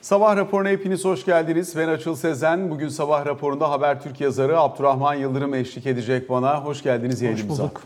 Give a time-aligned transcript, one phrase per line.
[0.00, 1.76] Sabah raporuna hepiniz hoş geldiniz.
[1.76, 2.70] Ben Açıl Sezen.
[2.70, 6.64] Bugün sabah raporunda Habertürk yazarı Abdurrahman Yıldırım eşlik edecek bana.
[6.64, 7.62] Hoş geldiniz yayınımıza.
[7.62, 7.82] bulduk.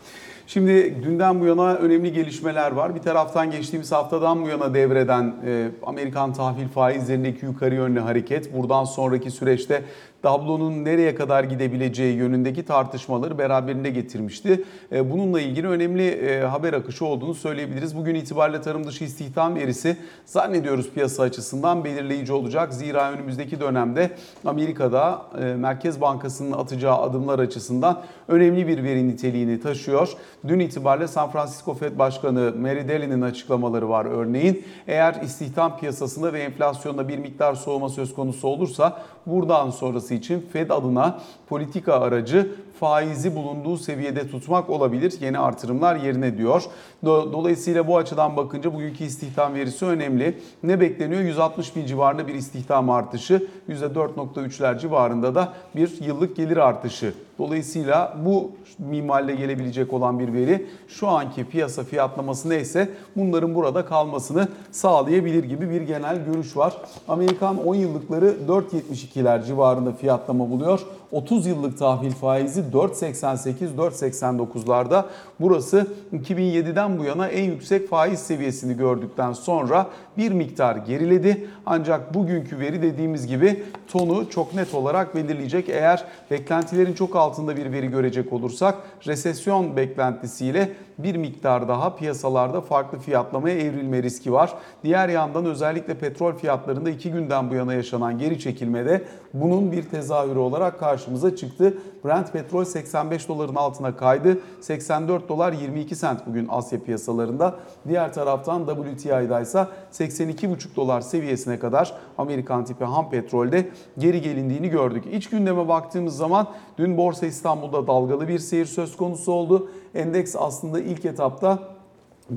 [0.47, 2.95] Şimdi dünden bu yana önemli gelişmeler var.
[2.95, 8.57] Bir taraftan geçtiğimiz haftadan bu yana devreden e, Amerikan tahvil faizlerindeki yukarı yönlü hareket.
[8.57, 9.83] Buradan sonraki süreçte
[10.23, 14.65] tablonun nereye kadar gidebileceği yönündeki tartışmaları beraberinde getirmişti.
[14.93, 17.97] E, Bununla ilgili önemli e, haber akışı olduğunu söyleyebiliriz.
[17.97, 19.97] Bugün itibariyle tarım dışı istihdam verisi
[20.27, 22.75] zannediyoruz piyasa açısından belirleyici olacak.
[22.75, 24.11] Zira önümüzdeki dönemde
[24.45, 30.09] Amerika'da e, Merkez Bankası'nın atacağı adımlar açısından önemli bir veri niteliğini taşıyor.
[30.49, 34.65] Dün itibariyle San Francisco Fed Başkanı Mary Daly'nin açıklamaları var örneğin.
[34.87, 40.71] Eğer istihdam piyasasında ve enflasyonda bir miktar soğuma söz konusu olursa buradan sonrası için Fed
[40.71, 42.49] adına politika aracı
[42.87, 45.15] faizi bulunduğu seviyede tutmak olabilir.
[45.21, 46.63] Yeni artırımlar yerine diyor.
[47.05, 50.39] Do- Dolayısıyla bu açıdan bakınca bugünkü istihdam verisi önemli.
[50.63, 51.21] Ne bekleniyor?
[51.21, 53.49] 160 bin civarında bir istihdam artışı.
[53.69, 57.15] %4.3'ler civarında da bir yıllık gelir artışı.
[57.39, 64.49] Dolayısıyla bu mimalle gelebilecek olan bir veri şu anki piyasa fiyatlaması neyse bunların burada kalmasını
[64.71, 66.77] sağlayabilir gibi bir genel görüş var.
[67.09, 70.81] Amerikan 10 yıllıkları 4.72'ler civarında fiyatlama buluyor.
[71.13, 75.05] 30 yıllık tahvil faizi 4.88-4.89'larda.
[75.41, 81.47] Burası 2007'den bu yana en yüksek faiz seviyesini gördükten sonra bir miktar geriledi.
[81.67, 85.69] Ancak bugünkü veri dediğimiz gibi tonu çok net olarak belirleyecek.
[85.69, 88.75] Eğer beklentilerin çok altında bir veri görecek olursak
[89.07, 94.55] resesyon beklentisiyle bir miktar daha piyasalarda farklı fiyatlamaya evrilme riski var.
[94.85, 99.03] Diğer yandan özellikle petrol fiyatlarında iki günden bu yana yaşanan geri çekilmede
[99.35, 101.75] bunun bir tezahürü olarak karşımıza çıktı.
[102.05, 104.39] Brent petrol 85 doların altına kaydı.
[104.61, 107.57] 84 dolar 22 sent bugün Asya piyasalarında.
[107.89, 115.05] Diğer taraftan WTI'da ise 82,5 dolar seviyesine kadar Amerikan tipi ham petrolde geri gelindiğini gördük.
[115.13, 116.47] İç gündeme baktığımız zaman
[116.79, 119.71] dün Borsa İstanbul'da dalgalı bir seyir söz konusu oldu.
[119.95, 121.59] Endeks aslında ilk etapta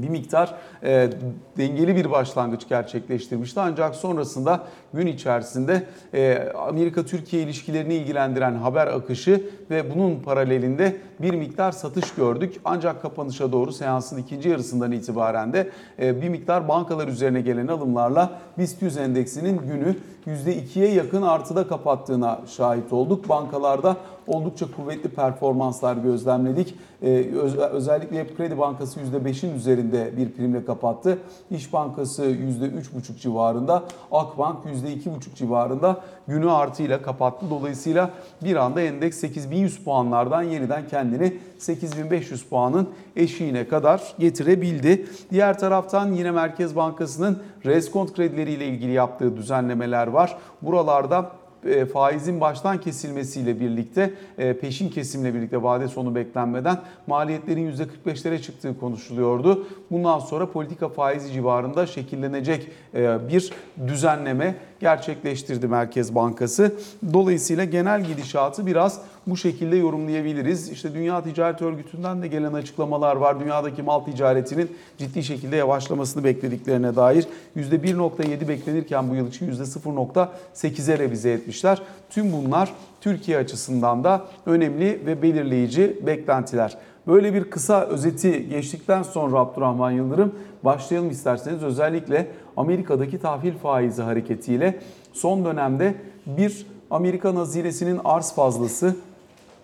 [0.03, 1.09] bir miktar e,
[1.57, 3.59] dengeli bir başlangıç gerçekleştirmişti.
[3.59, 4.63] Ancak sonrasında
[4.94, 5.83] gün içerisinde
[6.13, 12.59] e, Amerika-Türkiye ilişkilerini ilgilendiren haber akışı ve bunun paralelinde bir miktar satış gördük.
[12.66, 15.69] Ancak kapanışa doğru seansın ikinci yarısından itibaren de
[16.00, 19.95] e, bir miktar bankalar üzerine gelen alımlarla BIST 100 endeksinin günü
[20.27, 23.29] %2'ye yakın artıda kapattığına şahit olduk.
[23.29, 23.97] Bankalarda
[24.28, 26.75] oldukça kuvvetli performanslar gözlemledik.
[27.02, 27.09] Ee,
[27.41, 31.18] öz- özellikle Kredi Bankası %5'in üzerinde bir primle kapattı.
[31.52, 37.46] İş Bankası %3,5 civarında, Akbank %2,5 civarında günü artıyla kapattı.
[37.50, 38.09] Dolayısıyla
[38.44, 45.06] bir anda endeks 8100 puanlardan yeniden kendini 8500 puanın eşiğine kadar getirebildi.
[45.31, 50.38] Diğer taraftan yine Merkez Bankası'nın reskont kredileriyle ilgili yaptığı düzenlemeler var.
[50.62, 51.31] Buralarda
[51.66, 56.78] e, faizin baştan kesilmesiyle birlikte e, peşin kesimle birlikte vade sonu beklenmeden
[57.08, 59.68] maliyetlerin %45'lere çıktığı konuşuluyordu.
[59.92, 63.52] Bundan sonra politika faizi civarında şekillenecek e, bir
[63.88, 66.75] düzenleme gerçekleştirdi Merkez Bankası.
[67.13, 70.69] Dolayısıyla genel gidişatı biraz bu şekilde yorumlayabiliriz.
[70.69, 73.40] İşte Dünya Ticaret Örgütü'nden de gelen açıklamalar var.
[73.40, 81.31] Dünyadaki mal ticaretinin ciddi şekilde yavaşlamasını beklediklerine dair %1.7 beklenirken bu yıl için %0.8'e revize
[81.31, 81.81] etmişler.
[82.09, 86.78] Tüm bunlar Türkiye açısından da önemli ve belirleyici beklentiler.
[87.08, 92.28] Böyle bir kısa özeti geçtikten sonra Abdurrahman Yıldırım başlayalım isterseniz özellikle
[92.58, 94.80] Amerika'daki tahvil faizi hareketiyle
[95.14, 95.96] son dönemde
[96.26, 98.96] bir Amerikan hazinesinin arz fazlası,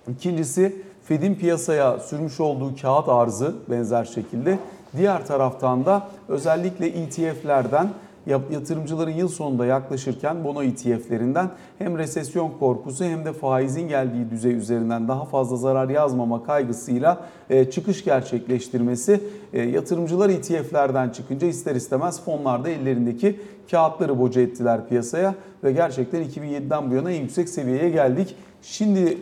[0.07, 4.59] ikincisi Fed'in piyasaya sürmüş olduğu kağıt arzı benzer şekilde.
[4.97, 7.89] Diğer taraftan da özellikle ETF'lerden
[8.27, 15.07] yatırımcıların yıl sonunda yaklaşırken bono ETF'lerinden hem resesyon korkusu hem de faizin geldiği düzey üzerinden
[15.07, 19.23] daha fazla zarar yazmama kaygısıyla e, çıkış gerçekleştirmesi
[19.53, 23.39] e, yatırımcılar ETF'lerden çıkınca ister istemez fonlarda ellerindeki
[23.71, 28.35] kağıtları boca ettiler piyasaya ve gerçekten 2007'den bu yana en yüksek seviyeye geldik.
[28.61, 29.17] Şimdi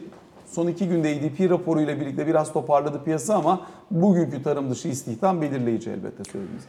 [0.51, 5.89] Son iki günde ADP raporuyla birlikte biraz toparladı piyasa ama bugünkü tarım dışı istihdam belirleyici
[5.89, 6.63] elbette söylediğiniz.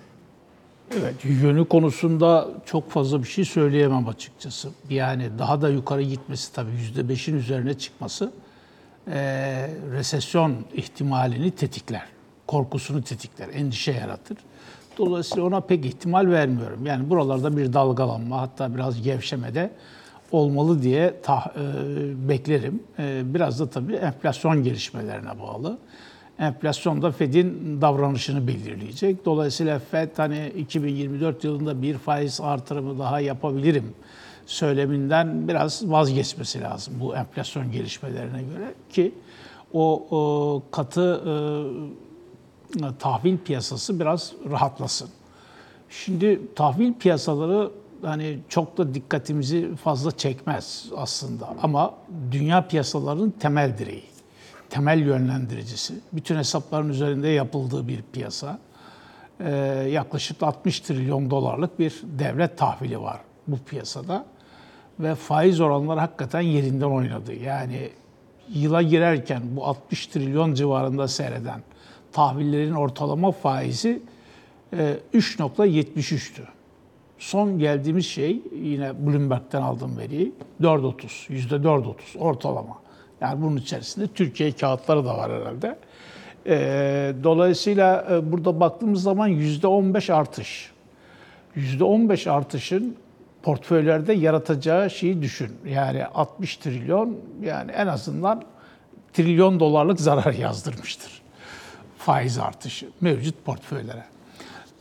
[0.96, 4.68] Evet, yönü konusunda çok fazla bir şey söyleyemem açıkçası.
[4.90, 8.32] Yani daha da yukarı gitmesi tabii %5'in üzerine çıkması
[9.06, 12.02] eee resesyon ihtimalini tetikler.
[12.46, 14.38] Korkusunu tetikler, endişe yaratır.
[14.98, 16.86] Dolayısıyla ona pek ihtimal vermiyorum.
[16.86, 19.70] Yani buralarda bir dalgalanma hatta biraz gevşeme de
[20.32, 21.62] olmalı diye tah, eee,
[22.28, 22.82] beklerim.
[22.98, 25.78] Eee, biraz da tabii enflasyon gelişmelerine bağlı.
[26.40, 29.24] Enflasyon da Fed'in davranışını belirleyecek.
[29.24, 33.94] Dolayısıyla Fed hani 2024 yılında bir faiz artırımı daha yapabilirim
[34.50, 39.14] söyleminden biraz vazgeçmesi lazım bu enflasyon gelişmelerine göre ki
[39.72, 41.22] o, katı
[42.76, 45.08] e, tahvil piyasası biraz rahatlasın.
[45.88, 47.70] Şimdi tahvil piyasaları
[48.02, 51.94] hani çok da dikkatimizi fazla çekmez aslında ama
[52.30, 54.04] dünya piyasalarının temel direği,
[54.70, 55.94] temel yönlendiricisi.
[56.12, 58.58] Bütün hesapların üzerinde yapıldığı bir piyasa.
[59.40, 59.50] Ee,
[59.90, 64.26] yaklaşık 60 trilyon dolarlık bir devlet tahvili var bu piyasada
[65.00, 67.34] ve faiz oranları hakikaten yerinden oynadı.
[67.34, 67.90] Yani
[68.48, 71.62] yıla girerken bu 60 trilyon civarında seyreden
[72.12, 74.02] tahvillerin ortalama faizi
[74.72, 76.42] e, 3.73'tü.
[77.18, 82.78] Son geldiğimiz şey yine Bloomberg'den aldığım veriyi 4.30, %4.30 ortalama.
[83.20, 85.78] Yani bunun içerisinde Türkiye kağıtları da var herhalde.
[86.46, 90.70] E, dolayısıyla e, burada baktığımız zaman %15 artış.
[91.56, 92.96] %15 artışın
[93.42, 95.52] portföylerde yaratacağı şeyi düşün.
[95.66, 98.42] Yani 60 trilyon yani en azından
[99.12, 101.22] trilyon dolarlık zarar yazdırmıştır.
[101.98, 104.04] Faiz artışı mevcut portföylere.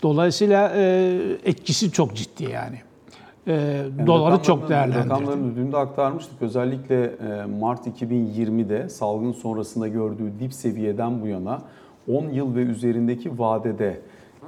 [0.04, 2.82] Dolayısıyla e, etkisi çok ciddi yani.
[3.50, 5.10] E, Yani doları çok rakamların- değerlendirdi.
[5.10, 6.42] Rakamlarını dün de aktarmıştık.
[6.42, 11.62] Özellikle e, Mart 2020'de salgın sonrasında gördüğü dip seviyeden bu yana
[12.12, 14.00] 10 yıl ve üzerindeki vadede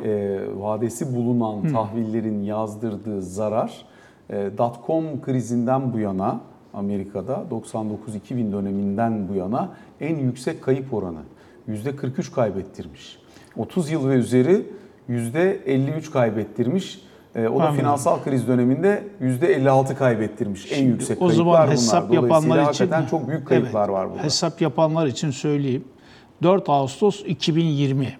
[0.04, 3.86] e, vadesi bulunan tahvillerin yazdırdığı zarar
[4.30, 6.40] e, dotcom krizinden bu yana
[6.74, 9.70] Amerika'da 99-2000 döneminden bu yana
[10.02, 11.20] en yüksek kayıp oranı.
[11.70, 13.20] %43 kaybettirmiş.
[13.58, 14.66] 30 yıl ve üzeri
[15.10, 17.02] %53 kaybettirmiş.
[17.36, 17.76] E, o da Anladım.
[17.76, 20.72] finansal kriz döneminde %56 kaybettirmiş.
[20.72, 21.72] en yüksek o kayıplar zaman bunlar.
[21.72, 24.24] hesap Dolayısıyla yapanlar için çok büyük kayıplar Evet, var burada.
[24.24, 25.84] Hesap yapanlar için söyleyeyim.
[26.44, 28.18] 4 Ağustos 2020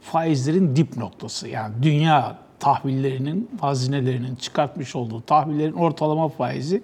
[0.00, 1.48] faizlerin dip noktası.
[1.48, 6.82] Yani dünya tahvillerinin, hazinelerinin çıkartmış olduğu tahvillerin ortalama faizi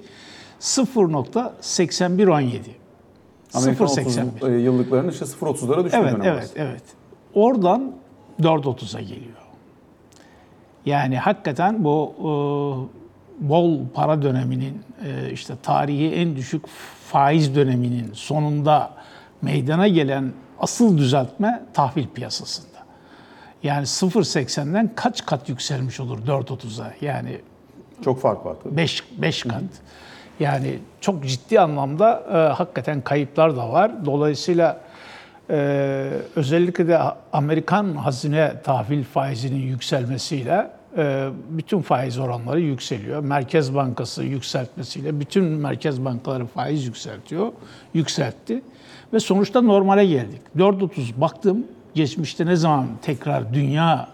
[0.60, 2.58] 0.8117.
[3.54, 4.24] Amerikan 0.81.
[4.36, 6.82] 30 e, yıllıklarının işte 0.30'lara düştü Evet, dönem evet, evet.
[7.34, 7.92] Oradan
[8.40, 9.37] 4.30'a geliyor.
[10.88, 12.28] Yani hakikaten bu e,
[13.48, 16.66] bol para döneminin, e, işte tarihi en düşük
[17.10, 18.90] faiz döneminin sonunda
[19.42, 22.78] meydana gelen asıl düzeltme tahvil piyasasında.
[23.62, 26.92] Yani 0.80'den kaç kat yükselmiş olur 4.30'a?
[27.00, 27.40] Yani
[28.04, 28.76] Çok fark var tabii.
[28.76, 29.62] 5 5 kat.
[30.40, 34.06] Yani çok ciddi anlamda e, hakikaten kayıplar da var.
[34.06, 34.80] Dolayısıyla
[35.50, 35.56] e,
[36.36, 36.98] özellikle de
[37.32, 40.77] Amerikan hazine tahvil faizinin yükselmesiyle
[41.50, 43.20] bütün faiz oranları yükseliyor.
[43.24, 47.52] Merkez Bankası yükseltmesiyle bütün merkez bankaları faiz yükseltiyor,
[47.94, 48.62] yükseltti
[49.12, 50.40] ve sonuçta normale geldik.
[50.56, 54.08] 4.30 baktım geçmişte ne zaman tekrar dünya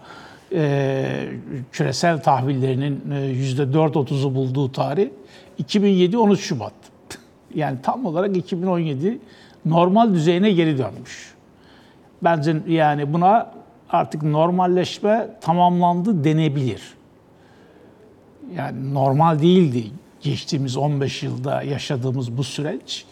[0.53, 1.27] e,
[1.71, 5.09] küresel tahvillerinin e, %4.30'u bulduğu tarih
[5.57, 6.73] 2007 13 Şubat.
[7.55, 9.19] Yani tam olarak 2017
[9.65, 11.33] normal düzeyine geri dönmüş.
[12.23, 13.51] Bence yani buna
[13.89, 16.81] artık normalleşme tamamlandı denebilir.
[18.55, 19.83] Yani normal değildi
[20.21, 23.05] geçtiğimiz 15 yılda yaşadığımız bu süreç.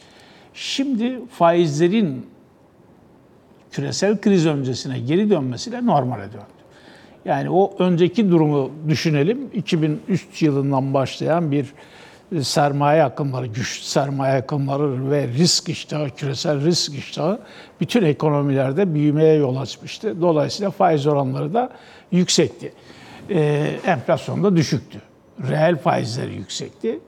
[0.54, 2.26] Şimdi faizlerin
[3.72, 6.64] küresel kriz öncesine geri dönmesiyle normale döndü.
[7.26, 9.50] Yani o önceki durumu düşünelim.
[9.54, 11.74] 2003 yılından başlayan bir
[12.42, 17.40] sermaye akımları, güçlü sermaye akımları ve risk iştahı, küresel risk iştahı
[17.82, 20.22] bütün ekonomilerde büyümeye yol açmıştı.
[20.22, 21.70] Dolayısıyla faiz oranları da
[22.12, 22.74] yüksekti.
[23.30, 25.02] Ee, enflasyon da düşüktü.
[25.50, 27.00] Reel faizleri yüksekti.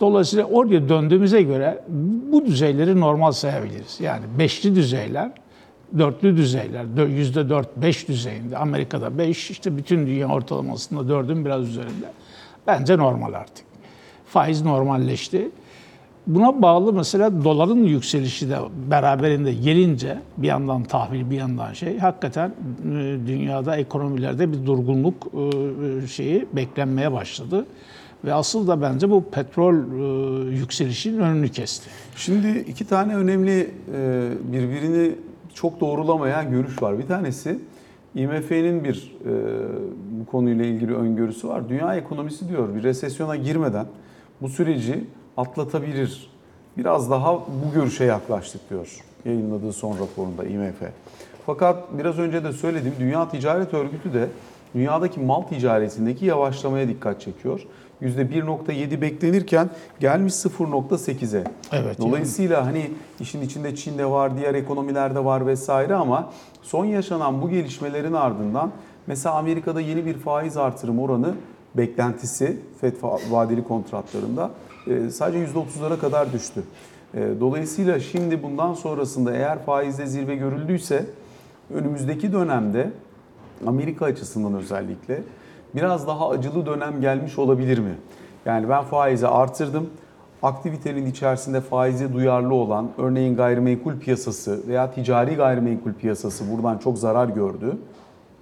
[0.00, 1.84] Dolayısıyla oraya döndüğümüze göre
[2.32, 4.00] bu düzeyleri normal sayabiliriz.
[4.00, 5.30] Yani beşli düzeyler,
[5.98, 8.58] dörtlü düzeyler, yüzde dört, beş düzeyinde.
[8.58, 12.06] Amerika'da beş, işte bütün dünya ortalamasında dördün biraz üzerinde.
[12.66, 13.73] Bence normal artık.
[14.34, 15.50] Faiz normalleşti.
[16.26, 18.56] Buna bağlı mesela doların yükselişi de
[18.90, 22.92] beraberinde gelince bir yandan tahvil bir yandan şey hakikaten e,
[23.26, 27.66] dünyada ekonomilerde bir durgunluk e, şeyi beklenmeye başladı.
[28.24, 31.90] Ve asıl da bence bu petrol e, yükselişinin önünü kesti.
[32.16, 35.14] Şimdi iki tane önemli e, birbirini
[35.54, 36.98] çok doğrulamayan görüş var.
[36.98, 37.58] Bir tanesi
[38.14, 39.32] IMF'nin bir e,
[40.20, 41.68] bu konuyla ilgili öngörüsü var.
[41.68, 43.86] Dünya ekonomisi diyor bir resesyona girmeden
[44.44, 45.04] bu süreci
[45.36, 46.30] atlatabilir.
[46.76, 50.82] Biraz daha bu görüşe yaklaştık diyor yayınladığı son raporunda IMF.
[51.46, 54.28] Fakat biraz önce de söylediğim Dünya Ticaret Örgütü de
[54.74, 57.60] dünyadaki mal ticaretindeki yavaşlamaya dikkat çekiyor.
[58.02, 59.70] %1.7 beklenirken
[60.00, 61.44] gelmiş 0.8'e.
[61.72, 66.32] Evet, Dolayısıyla hani işin içinde Çin'de var, diğer ekonomilerde var vesaire ama
[66.62, 68.70] son yaşanan bu gelişmelerin ardından
[69.06, 71.34] mesela Amerika'da yeni bir faiz artırım oranı
[71.74, 72.94] beklentisi FED
[73.30, 74.50] vadeli kontratlarında
[74.86, 76.62] e, sadece %30'lara kadar düştü.
[77.14, 81.06] E, Dolayısıyla şimdi bundan sonrasında eğer faizde zirve görüldüyse
[81.74, 82.90] önümüzdeki dönemde
[83.66, 85.22] Amerika açısından özellikle
[85.74, 87.94] biraz daha acılı dönem gelmiş olabilir mi?
[88.46, 89.90] Yani ben faizi artırdım.
[90.42, 97.28] Aktivitenin içerisinde faize duyarlı olan örneğin gayrimenkul piyasası veya ticari gayrimenkul piyasası buradan çok zarar
[97.28, 97.76] gördü.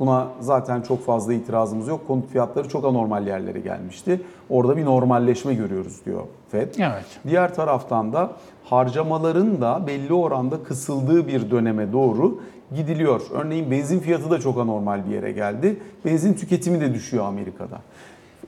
[0.02, 2.06] Buna zaten çok fazla itirazımız yok.
[2.06, 4.20] Konut fiyatları çok anormal yerlere gelmişti.
[4.50, 6.74] Orada bir normalleşme görüyoruz diyor FED.
[6.78, 7.04] Evet.
[7.28, 8.32] Diğer taraftan da
[8.64, 12.40] harcamaların da belli oranda kısıldığı bir döneme doğru
[12.74, 13.20] gidiliyor.
[13.32, 15.76] Örneğin benzin fiyatı da çok anormal bir yere geldi.
[16.04, 17.78] Benzin tüketimi de düşüyor Amerika'da.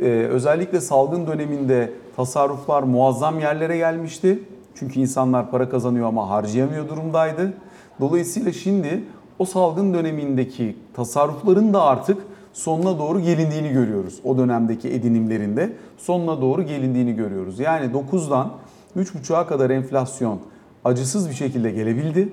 [0.01, 4.39] Ee, özellikle salgın döneminde tasarruflar muazzam yerlere gelmişti.
[4.75, 7.53] Çünkü insanlar para kazanıyor ama harcayamıyor durumdaydı.
[8.01, 9.05] Dolayısıyla şimdi
[9.39, 12.19] o salgın dönemindeki tasarrufların da artık
[12.53, 14.21] sonuna doğru gelindiğini görüyoruz.
[14.25, 17.59] O dönemdeki edinimlerinde sonuna doğru gelindiğini görüyoruz.
[17.59, 18.51] Yani 9'dan
[18.97, 20.39] 3,5'a kadar enflasyon
[20.85, 22.33] acısız bir şekilde gelebildi.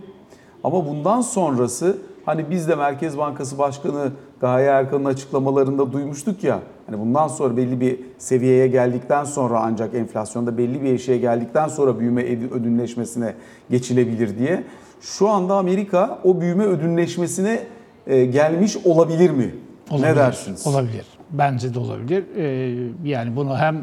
[0.64, 6.60] Ama bundan sonrası hani biz de Merkez Bankası Başkanı Gaye Erkan'ın açıklamalarında duymuştuk ya.
[6.86, 12.00] Hani bundan sonra belli bir seviyeye geldikten sonra ancak enflasyonda belli bir eşiğe geldikten sonra
[12.00, 13.34] büyüme ödünleşmesine
[13.70, 14.64] geçilebilir diye.
[15.02, 17.64] Şu anda Amerika o büyüme ödünleşmesine
[18.08, 19.56] e, gelmiş olabilir mi?
[19.90, 20.68] Olabilir, Ne dersiniz?
[20.68, 21.06] Olabilir.
[21.32, 22.24] Bence de olabilir.
[22.38, 23.80] Ee, yani bunu hem e,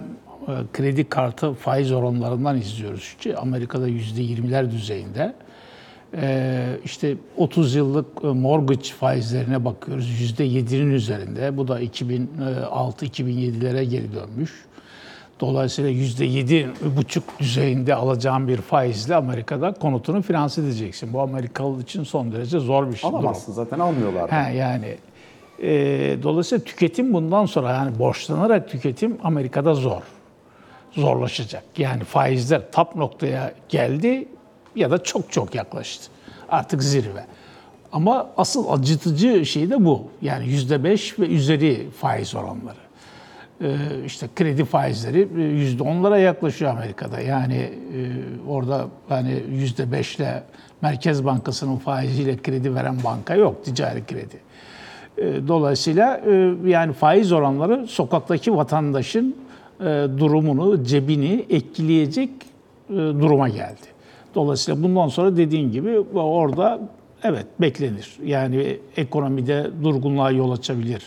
[0.73, 5.35] kredi kartı faiz oranlarından izliyoruz Amerika'da %20'ler düzeyinde.
[6.15, 10.21] Ee, işte 30 yıllık e, mortgage faizlerine bakıyoruz.
[10.21, 11.57] %7'nin üzerinde.
[11.57, 14.53] Bu da 2006-2007'lere geri dönmüş.
[15.41, 16.67] Dolayısıyla %7
[16.97, 21.13] buçuk düzeyinde alacağın bir faizle Amerika'da konutunu finanse edeceksin.
[21.13, 23.11] Bu Amerikalı için son derece zor bir şey.
[23.11, 23.21] durum.
[23.21, 24.31] Alamazsın zaten almıyorlar.
[24.33, 24.97] He, yani
[25.63, 25.69] e,
[26.23, 30.03] dolayısıyla tüketim bundan sonra yani borçlanarak tüketim Amerika'da zor.
[30.93, 31.65] Zorlaşacak.
[31.79, 34.29] Yani faizler tap noktaya geldi
[34.77, 36.11] ya da çok çok yaklaştı.
[36.49, 37.25] Artık zirve.
[37.93, 40.03] Ama asıl acıtıcı şey de bu.
[40.23, 42.88] Yani yüzde beş ve üzeri faiz oranları.
[43.63, 47.21] Ee, işte kredi faizleri e, yüzde onlara yaklaşıyor Amerika'da.
[47.21, 47.71] Yani e,
[48.49, 50.43] orada hani yüzde beşle
[50.83, 54.37] Merkez Bankası'nın faiziyle kredi veren banka yok, ticari kredi.
[55.19, 59.37] E, Dolayısıyla e, yani faiz oranları sokaktaki vatandaşın
[60.19, 62.31] durumunu, cebini etkileyecek
[62.91, 63.87] duruma geldi.
[64.35, 66.81] Dolayısıyla bundan sonra dediğin gibi orada
[67.23, 68.17] evet beklenir.
[68.25, 71.03] Yani ekonomide durgunluğa yol açabilir.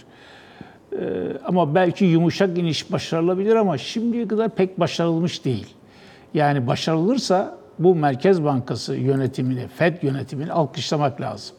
[0.99, 5.67] Ee, ama belki yumuşak iniş başarılabilir ama şimdiye kadar pek başarılmış değil.
[6.33, 11.55] Yani başarılırsa bu Merkez Bankası yönetimini, FED yönetimini alkışlamak lazım.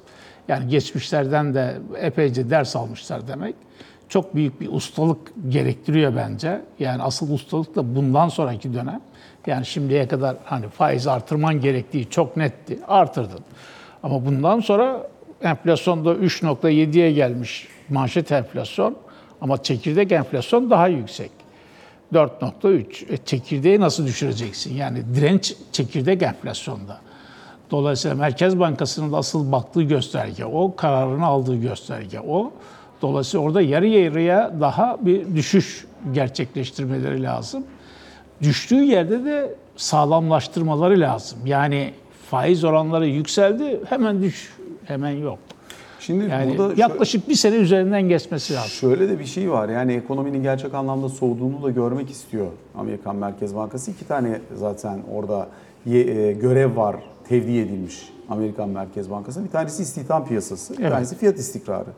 [0.49, 3.55] Yani geçmişlerden de epeyce ders almışlar demek.
[4.09, 6.61] Çok büyük bir ustalık gerektiriyor bence.
[6.79, 9.01] Yani asıl ustalık da bundan sonraki dönem.
[9.47, 12.79] Yani şimdiye kadar hani faiz artırman gerektiği çok netti.
[12.89, 13.41] Artırdın.
[14.03, 15.07] Ama bundan sonra
[15.43, 18.97] enflasyonda 3.7'ye gelmiş manşet enflasyon
[19.43, 21.31] ama çekirdek enflasyon daha yüksek.
[22.13, 23.13] 4.3.
[23.13, 24.75] E, çekirdeği nasıl düşüreceksin?
[24.75, 27.01] Yani direnç çekirdek enflasyonda.
[27.71, 32.53] Dolayısıyla Merkez Bankası'nın da asıl baktığı gösterge o, kararını aldığı gösterge o.
[33.03, 37.65] Dolayısıyla orada yarı yarıya daha bir düşüş gerçekleştirmeleri lazım.
[38.43, 41.39] Düştüğü yerde de sağlamlaştırmaları lazım.
[41.47, 41.93] Yani
[42.31, 44.53] faiz oranları yükseldi, hemen düş,
[44.85, 45.39] hemen yok.
[46.07, 48.69] Şimdi Yani burada yaklaşık bir sene üzerinden geçmesi lazım.
[48.71, 49.69] Şöyle de bir şey var.
[49.69, 53.91] Yani ekonominin gerçek anlamda soğuduğunu da görmek istiyor Amerikan Merkez Bankası.
[53.91, 55.49] İki tane zaten orada
[55.87, 56.97] e, görev var
[57.29, 59.45] tevdi edilmiş Amerikan Merkez Bankası.
[59.45, 60.93] Bir tanesi istihdam piyasası, bir Evet.
[60.93, 61.89] tanesi fiyat istikrarı.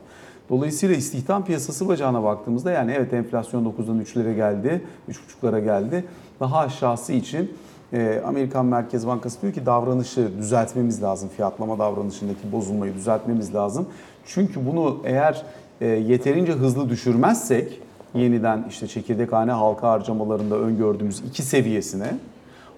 [0.49, 6.05] Dolayısıyla istihdam piyasası bacağına baktığımızda yani evet enflasyon 9'dan 3'lere geldi, 3,5'lara geldi.
[6.39, 7.51] Daha aşağısı için
[7.95, 11.29] e, Amerikan Merkez Bankası diyor ki davranışı düzeltmemiz lazım.
[11.35, 13.87] Fiyatlama davranışındaki bozulmayı düzeltmemiz lazım.
[14.25, 15.43] Çünkü bunu eğer
[15.81, 17.81] e, yeterince hızlı düşürmezsek
[18.13, 22.13] yeniden işte çekirdek hane halka harcamalarında öngördüğümüz iki seviyesine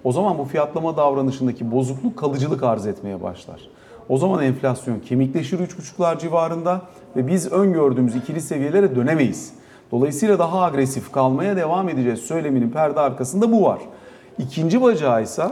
[0.04, 3.70] o zaman bu fiyatlama davranışındaki bozukluk kalıcılık arz etmeye başlar.
[4.10, 6.82] O zaman enflasyon kemikleşir 3,5'lar civarında
[7.16, 9.54] ve biz öngördüğümüz ikili seviyelere dönemeyiz.
[9.92, 13.80] Dolayısıyla daha agresif kalmaya devam edeceğiz söyleminin perde arkasında bu var.
[14.40, 15.44] İkinci bacağı ise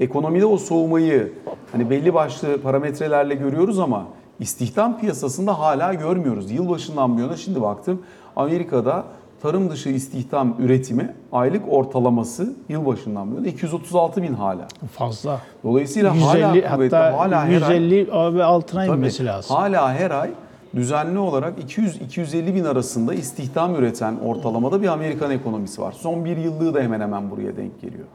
[0.00, 1.32] ekonomide o soğumayı
[1.72, 4.06] hani belli başlı parametrelerle görüyoruz ama
[4.40, 6.50] istihdam piyasasında hala görmüyoruz.
[6.50, 8.02] Yılbaşından bu yana şimdi baktım
[8.36, 9.04] Amerika'da
[9.42, 14.68] tarım dışı istihdam üretimi aylık ortalaması yılbaşından bu yana 236 bin hala.
[14.92, 15.40] Fazla.
[15.64, 18.08] Dolayısıyla 150 hala kuvvetli, hatta hala her ay 150
[18.38, 19.56] ve altına Tabii, inmesi lazım.
[19.56, 20.30] Hala her ay
[20.74, 25.92] düzenli olarak 200-250 bin arasında istihdam üreten ortalamada bir Amerikan ekonomisi var.
[25.92, 28.06] Son bir yıllığı da hemen hemen buraya denk geliyor.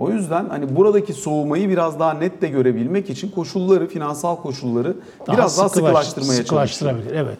[0.00, 4.96] O yüzden hani buradaki soğumayı biraz daha net de görebilmek için koşulları, finansal koşulları
[5.32, 6.44] biraz daha sıkılaş- sıkılaştırmaya çalışıyor.
[6.44, 7.10] sıkılaştırabilir.
[7.14, 7.38] Evet.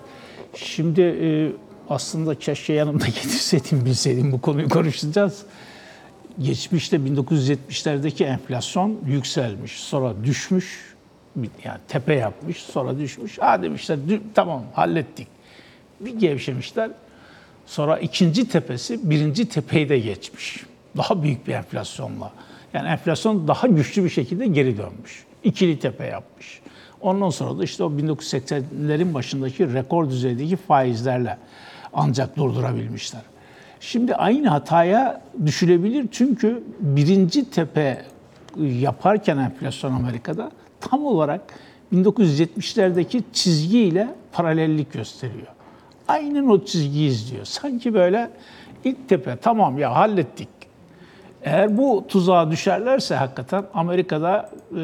[0.54, 1.52] Şimdi e,
[1.88, 5.42] aslında keşke yanımda getirseydim, bilseydim bu konuyu konuşacağız.
[6.38, 10.94] Geçmişte 1970'lerdeki enflasyon yükselmiş, sonra düşmüş,
[11.64, 13.38] yani tepe yapmış, sonra düşmüş.
[13.38, 15.28] Ha demişler "Dü- tamam hallettik.
[16.00, 16.90] Bir gevşemişler.
[17.66, 20.64] Sonra ikinci tepesi birinci tepeyi de geçmiş.
[20.96, 22.32] Daha büyük bir enflasyonla.
[22.74, 25.24] Yani enflasyon daha güçlü bir şekilde geri dönmüş.
[25.44, 26.60] İkili tepe yapmış.
[27.00, 31.38] Ondan sonra da işte o 1980'lerin başındaki rekor düzeydeki faizlerle
[31.92, 33.22] ancak durdurabilmişler.
[33.80, 38.04] Şimdi aynı hataya düşülebilir çünkü birinci tepe
[38.56, 40.50] yaparken enflasyon Amerika'da
[40.80, 41.40] tam olarak
[41.92, 45.46] 1970'lerdeki çizgiyle paralellik gösteriyor.
[46.08, 47.44] Aynen o çizgiyi izliyor.
[47.44, 48.30] Sanki böyle
[48.84, 50.48] ilk tepe tamam ya hallettik.
[51.44, 54.76] Eğer bu tuzağa düşerlerse hakikaten Amerika'da e,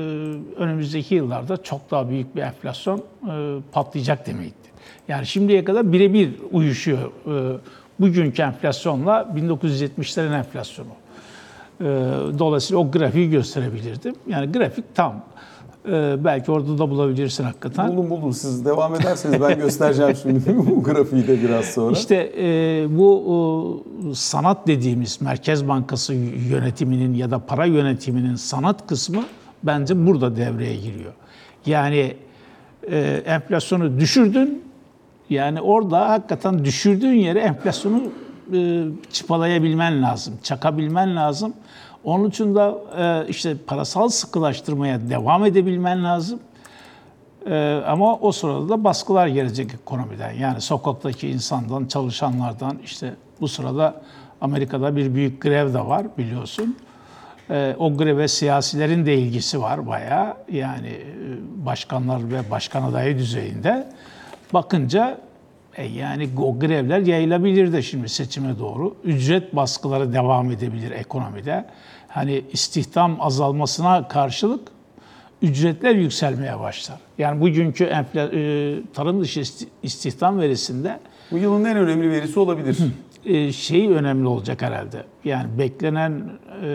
[0.56, 3.02] önümüzdeki yıllarda çok daha büyük bir enflasyon e,
[3.72, 4.72] patlayacak demektir.
[5.08, 7.58] Yani şimdiye kadar birebir uyuşuyor e,
[8.00, 10.88] bugünkü enflasyonla 1970'lerin enflasyonu.
[11.80, 11.84] E,
[12.38, 14.14] dolayısıyla o grafiği gösterebilirdim.
[14.26, 15.24] Yani grafik tam.
[15.92, 17.88] E, belki orada da bulabilirsin hakikaten.
[17.88, 18.32] Buldum buldum.
[18.32, 21.92] Siz devam ederseniz ben göstereceğim şimdi bu grafiği de biraz sonra.
[21.92, 26.14] İşte e, bu e, sanat dediğimiz Merkez Bankası
[26.50, 29.24] yönetiminin ya da para yönetiminin sanat kısmı
[29.62, 31.12] bence burada devreye giriyor.
[31.66, 32.16] Yani
[32.90, 34.62] e, enflasyonu düşürdün,
[35.30, 38.02] yani orada hakikaten düşürdüğün yere enflasyonu
[38.52, 41.52] e, çıpalayabilmen lazım, çakabilmen lazım.
[42.06, 46.40] Onun için de e, işte parasal sıkılaştırmaya devam edebilmen lazım.
[47.50, 50.32] Ee, ama o sırada da baskılar gelecek ekonomiden.
[50.32, 54.02] Yani sokaktaki insandan, çalışanlardan işte bu sırada
[54.40, 56.76] Amerika'da bir büyük grev de var biliyorsun.
[57.50, 60.34] Ee, o greve siyasilerin de ilgisi var bayağı.
[60.52, 63.88] Yani e, başkanlar ve başkan adayı düzeyinde.
[64.54, 65.18] Bakınca
[65.76, 68.96] e, yani o grevler yayılabilir de şimdi seçime doğru.
[69.04, 71.64] Ücret baskıları devam edebilir ekonomide.
[72.08, 74.68] Hani istihdam azalmasına karşılık
[75.42, 76.96] ücretler yükselmeye başlar.
[77.18, 80.98] Yani bugünkü enfla, e, tarım dışı isti- istihdam verisinde
[81.30, 82.76] Bu yılın en önemli verisi olabilir.
[83.24, 85.04] e, şey önemli olacak herhalde.
[85.24, 86.12] Yani beklenen
[86.62, 86.68] e,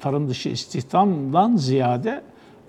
[0.00, 2.22] tarım dışı istihdamdan ziyade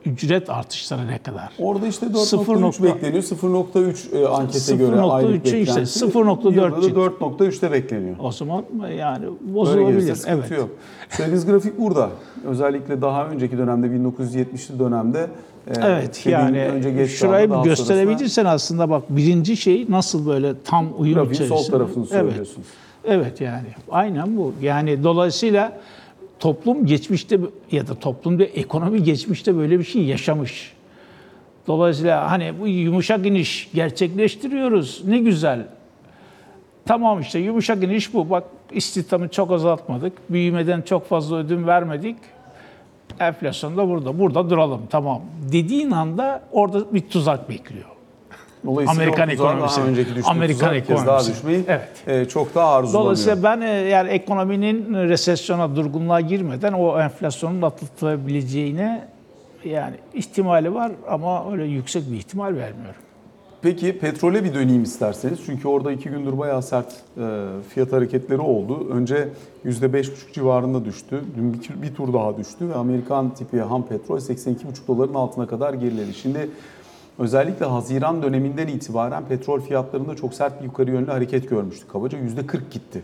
[0.05, 1.49] ücret artışları ne kadar?
[1.59, 3.23] Orada işte 0 4.3 nokta- bekleniyor.
[3.23, 5.81] 0.3 e, ankete göre 0.3 aylık işte, beklenti.
[5.81, 6.99] 0.4 da çıktı.
[6.99, 8.15] 4.3'te bekleniyor.
[8.19, 8.63] O zaman
[8.97, 10.17] yani Böyle bozulabilir.
[10.27, 10.51] Evet.
[10.51, 10.69] yok.
[11.09, 12.09] Söylediğiniz grafik burada.
[12.45, 15.27] Özellikle daha önceki dönemde 1970'li dönemde
[15.67, 21.15] e, Evet yani önce şurayı daha gösterebilirsen aslında bak birinci şey nasıl böyle tam uyum
[21.15, 21.77] Grafiğin sol içerisinde.
[21.77, 22.21] tarafını Evet.
[22.21, 22.67] söylüyorsunuz.
[23.05, 24.53] Evet yani aynen bu.
[24.61, 25.73] Yani dolayısıyla
[26.41, 27.39] toplum geçmişte
[27.71, 30.73] ya da toplum ve ekonomi geçmişte böyle bir şey yaşamış.
[31.67, 35.01] Dolayısıyla hani bu yumuşak iniş gerçekleştiriyoruz.
[35.05, 35.67] Ne güzel.
[36.85, 38.29] Tamam işte yumuşak iniş bu.
[38.29, 40.13] Bak istihdamı çok azaltmadık.
[40.29, 42.17] Büyümeden çok fazla ödün vermedik.
[43.19, 44.19] Enflasyon da burada.
[44.19, 45.21] Burada duralım tamam.
[45.51, 47.85] Dediğin anda orada bir tuzak bekliyor.
[48.65, 49.77] Dolayısıyla Amerikan ekonomisi.
[49.77, 51.31] Daha önceki düştüğü Amerikan kez daha ekonomisi.
[51.31, 51.89] düşmeyi Evet.
[52.07, 53.03] e, çok daha arzulanıyor.
[53.03, 59.07] Dolayısıyla ben e, yani ekonominin resesyona, durgunluğa girmeden o enflasyonun atlatılabileceğine
[59.65, 63.01] yani ihtimali var ama öyle yüksek bir ihtimal vermiyorum.
[63.61, 65.39] Peki petrole bir döneyim isterseniz.
[65.45, 67.21] Çünkü orada iki gündür bayağı sert e,
[67.73, 68.87] fiyat hareketleri oldu.
[68.91, 69.29] Önce
[69.65, 71.21] %5,5 civarında düştü.
[71.37, 74.55] Dün bir, bir tur daha düştü ve Amerikan tipi ham petrol 82,5
[74.87, 76.13] doların altına kadar geriledi.
[76.13, 76.49] Şimdi
[77.21, 81.91] özellikle Haziran döneminden itibaren petrol fiyatlarında çok sert bir yukarı yönlü hareket görmüştük.
[81.91, 83.03] Kabaca %40 gitti.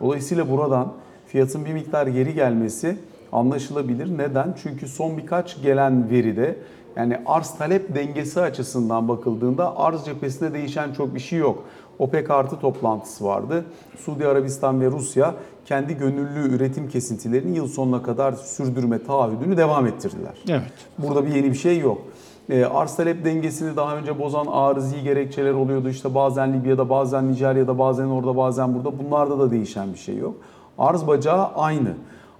[0.00, 0.92] Dolayısıyla buradan
[1.26, 2.96] fiyatın bir miktar geri gelmesi
[3.32, 4.18] anlaşılabilir.
[4.18, 4.54] Neden?
[4.62, 6.56] Çünkü son birkaç gelen veride
[6.96, 11.64] yani arz talep dengesi açısından bakıldığında arz cephesinde değişen çok bir şey yok.
[11.98, 13.64] OPEC artı toplantısı vardı.
[13.98, 15.34] Suudi Arabistan ve Rusya
[15.66, 20.32] kendi gönüllü üretim kesintilerini yıl sonuna kadar sürdürme taahhüdünü devam ettirdiler.
[20.48, 20.72] Evet.
[20.98, 22.02] Burada bir yeni bir şey yok.
[22.50, 25.88] E, arz talep dengesini daha önce bozan arızi gerekçeler oluyordu.
[25.88, 28.98] İşte bazen Libya'da, bazen Nijerya'da, bazen orada, bazen burada.
[28.98, 30.34] Bunlarda da değişen bir şey yok.
[30.78, 31.94] Arz bacağı aynı.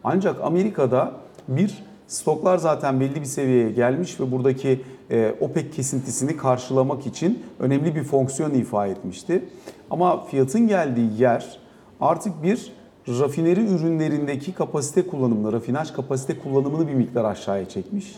[0.05, 1.13] Ancak Amerika'da
[1.49, 7.95] bir stoklar zaten belli bir seviyeye gelmiş ve buradaki e, OPEC kesintisini karşılamak için önemli
[7.95, 9.45] bir fonksiyon ifa etmişti.
[9.91, 11.59] Ama fiyatın geldiği yer
[12.01, 12.73] artık bir
[13.09, 18.17] rafineri ürünlerindeki kapasite kullanımını, rafinaj kapasite kullanımını bir miktar aşağıya çekmiş.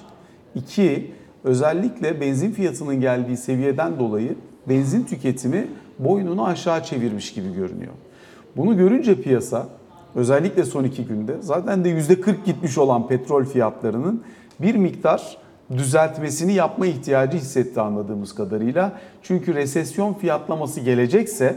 [0.55, 1.12] İki,
[1.44, 4.35] özellikle benzin fiyatının geldiği seviyeden dolayı
[4.68, 5.66] benzin tüketimi
[5.98, 7.92] boynunu aşağı çevirmiş gibi görünüyor.
[8.57, 9.66] Bunu görünce piyasa
[10.14, 14.22] özellikle son iki günde zaten de %40 gitmiş olan petrol fiyatlarının
[14.61, 15.37] bir miktar
[15.76, 18.92] düzeltmesini yapma ihtiyacı hissetti anladığımız kadarıyla.
[19.22, 21.57] Çünkü resesyon fiyatlaması gelecekse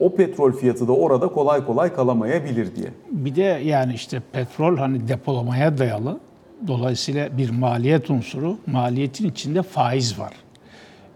[0.00, 2.88] o petrol fiyatı da orada kolay kolay kalamayabilir diye.
[3.10, 6.18] Bir de yani işte petrol hani depolamaya dayalı.
[6.66, 8.58] Dolayısıyla bir maliyet unsuru.
[8.66, 10.32] Maliyetin içinde faiz var.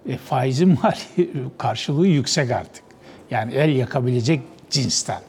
[0.09, 1.29] E, faizin mali
[1.59, 2.85] karşılığı yüksek artık.
[3.31, 5.21] Yani el yakabilecek cinsten.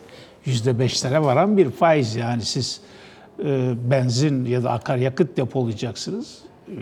[0.45, 2.15] Yüzde beşlere varan bir faiz.
[2.15, 2.82] Yani siz
[3.45, 6.38] e, benzin ya da akaryakıt depolayacaksınız.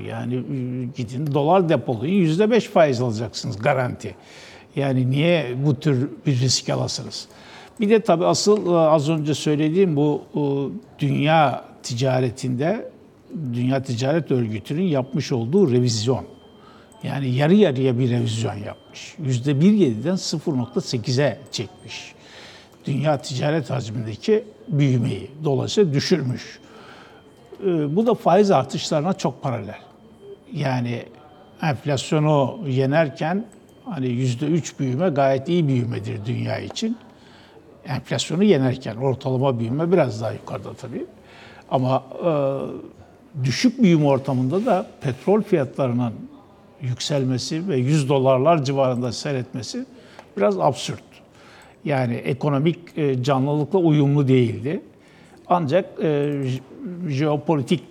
[0.07, 4.15] Yani e, gidin dolar depolayın yüzde beş faiz alacaksınız garanti.
[4.75, 7.27] Yani niye bu tür bir risk alasınız?
[7.79, 10.41] Bir de tabii asıl e, az önce söylediğim bu e,
[10.99, 12.91] dünya ticaretinde
[13.53, 16.25] Dünya Ticaret Örgütü'nün yapmış olduğu revizyon.
[17.03, 19.15] Yani yarı yarıya bir revizyon yapmış.
[19.23, 22.13] %1.7'den 0.8'e çekmiş.
[22.85, 26.59] Dünya ticaret hacmindeki büyümeyi dolayısıyla düşürmüş.
[27.63, 29.79] Ee, Bu da faiz artışlarına çok paralel.
[30.53, 31.03] Yani
[31.61, 33.45] enflasyonu yenerken
[33.85, 36.97] hani %3 büyüme gayet iyi büyümedir dünya için.
[37.85, 41.05] Enflasyonu yenerken ortalama büyüme biraz daha yukarıda tabii.
[41.71, 42.29] Ama e,
[43.43, 46.13] düşük büyüme ortamında da petrol fiyatlarının
[46.81, 49.85] yükselmesi ve 100 dolarlar civarında seyretmesi
[50.37, 51.03] biraz absürt.
[51.85, 54.81] Yani ekonomik e, canlılıkla uyumlu değildi.
[55.47, 56.41] Ancak e,
[57.07, 57.83] jeopolitik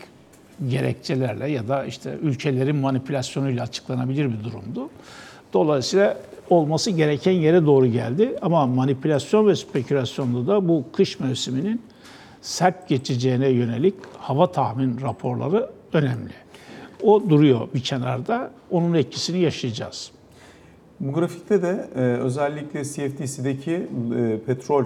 [0.68, 4.88] gerekçelerle ya da işte ülkelerin manipülasyonuyla açıklanabilir bir durumdu.
[5.52, 6.16] Dolayısıyla
[6.50, 8.36] olması gereken yere doğru geldi.
[8.42, 11.82] Ama manipülasyon ve spekülasyonda da bu kış mevsiminin
[12.40, 16.32] sert geçeceğine yönelik hava tahmin raporları önemli.
[17.02, 18.50] O duruyor bir kenarda.
[18.70, 20.10] Onun etkisini yaşayacağız.
[21.00, 23.72] Bu grafikte de e, özellikle CFDC'deki
[24.16, 24.84] e, petrol,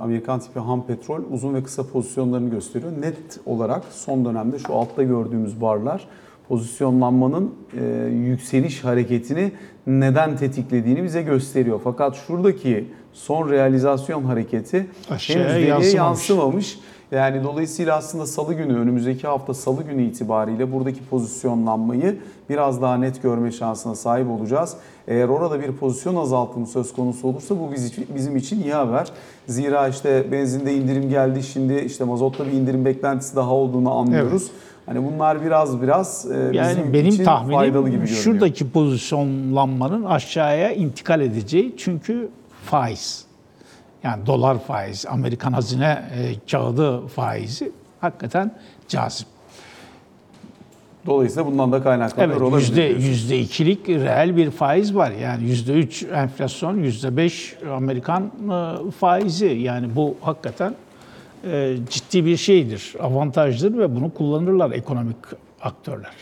[0.00, 2.92] Amerikan tipi ham petrol uzun ve kısa pozisyonlarını gösteriyor.
[3.00, 6.08] Net olarak son dönemde şu altta gördüğümüz barlar
[6.50, 9.52] pozisyonlanmanın e, yükseliş hareketini
[9.86, 11.80] neden tetiklediğini bize gösteriyor.
[11.84, 15.94] Fakat şuradaki son realizasyon hareketi Aşağıya henüz veriye yansımamış.
[15.94, 16.78] yansımamış.
[17.12, 22.16] Yani dolayısıyla aslında salı günü, önümüzdeki hafta salı günü itibariyle buradaki pozisyonlanmayı
[22.48, 24.76] biraz daha net görme şansına sahip olacağız.
[25.08, 27.70] Eğer orada bir pozisyon azaltımı söz konusu olursa bu
[28.14, 29.08] bizim için iyi haber.
[29.46, 34.50] Zira işte benzinde indirim geldi, şimdi işte mazotta bir indirim beklentisi daha olduğunu anlıyoruz.
[34.90, 38.06] Hani bunlar biraz biraz e, Yani bizim benim için faydalı gibi tahminim görünüyor.
[38.06, 42.28] şuradaki pozisyonlanmanın aşağıya intikal edeceği çünkü
[42.64, 43.24] faiz.
[44.02, 48.54] Yani dolar faizi, Amerikan hazine e, kağıdı faizi hakikaten
[48.88, 49.26] cazip.
[51.06, 52.60] Dolayısıyla bundan da kaynaklanıyor Evet, olabilir.
[52.68, 55.10] yüzde, yüzde ikilik reel bir faiz var.
[55.10, 59.46] Yani yüzde üç enflasyon, yüzde beş Amerikan e, faizi.
[59.46, 60.74] Yani bu hakikaten
[61.44, 65.16] e, ciddi bir şeydir, avantajdır ve bunu kullanırlar ekonomik
[65.60, 66.12] aktörler.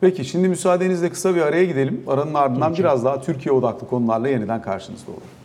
[0.00, 2.04] Peki şimdi müsaadenizle kısa bir araya gidelim.
[2.06, 5.41] Aranın ardından biraz daha Türkiye odaklı konularla yeniden karşınızda olalım.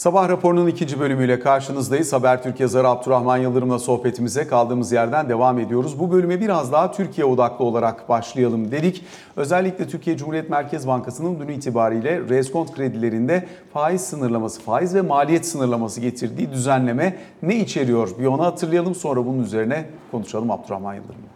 [0.00, 2.12] Sabah raporunun ikinci bölümüyle karşınızdayız.
[2.12, 5.98] Habertürk yazarı Abdurrahman Yıldırım'la sohbetimize kaldığımız yerden devam ediyoruz.
[5.98, 9.04] Bu bölüme biraz daha Türkiye odaklı olarak başlayalım dedik.
[9.36, 16.00] Özellikle Türkiye Cumhuriyet Merkez Bankası'nın dün itibariyle reskont kredilerinde faiz sınırlaması, faiz ve maliyet sınırlaması
[16.00, 18.08] getirdiği düzenleme ne içeriyor?
[18.18, 21.28] Bir onu hatırlayalım sonra bunun üzerine konuşalım Abdurrahman Yıldırım'la.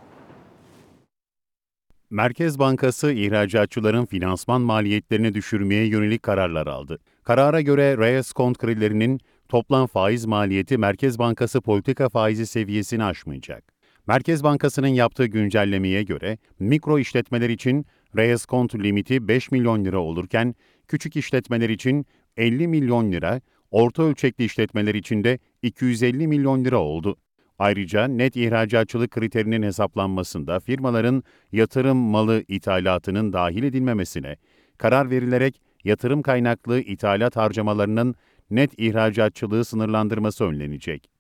[2.11, 6.99] Merkez Bankası ihracatçıların finansman maliyetlerini düşürmeye yönelik kararlar aldı.
[7.25, 13.65] Karara göre reel kont kredilerinin toplam faiz maliyeti Merkez Bankası politika faizi seviyesini aşmayacak.
[14.07, 20.55] Merkez Bankası'nın yaptığı güncellemeye göre mikro işletmeler için reel kont limiti 5 milyon lira olurken
[20.89, 22.07] küçük işletmeler için
[22.37, 27.17] 50 milyon lira, orta ölçekli işletmeler için de 250 milyon lira oldu.
[27.59, 34.37] Ayrıca net ihracatçılık kriterinin hesaplanmasında firmaların yatırım malı ithalatının dahil edilmemesine
[34.79, 38.15] karar verilerek yatırım kaynaklı ithalat harcamalarının
[38.51, 41.11] net ihracatçılığı sınırlandırması önlenecek.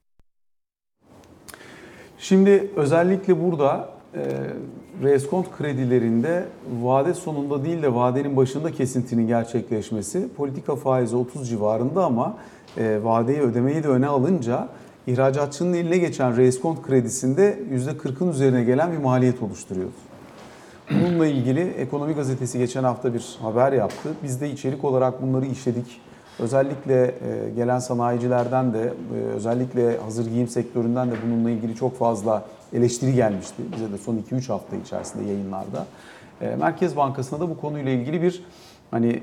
[2.18, 4.20] Şimdi özellikle burada e,
[5.02, 6.44] reskont kredilerinde
[6.82, 12.36] vade sonunda değil de vadenin başında kesintinin gerçekleşmesi politika faizi 30 civarında ama
[12.78, 14.68] e, vadeyi ödemeyi de öne alınca
[15.06, 19.88] ihracatçının eline geçen reskont kredisinde %40'ın üzerine gelen bir maliyet oluşturuyor.
[20.90, 24.08] Bununla ilgili Ekonomi Gazetesi geçen hafta bir haber yaptı.
[24.22, 26.00] Biz de içerik olarak bunları işledik.
[26.38, 32.44] Özellikle e, gelen sanayicilerden de e, özellikle hazır giyim sektöründen de bununla ilgili çok fazla
[32.72, 33.62] eleştiri gelmişti.
[33.76, 35.86] Bize de son 2-3 hafta içerisinde yayınlarda.
[36.40, 38.44] E, Merkez Bankası'na da bu konuyla ilgili bir
[38.90, 39.22] hani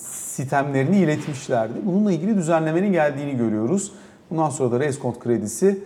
[0.00, 1.74] sitemlerini iletmişlerdi.
[1.84, 3.92] Bununla ilgili düzenlemenin geldiğini görüyoruz.
[4.30, 5.78] Bundan sonra da reskont kredisi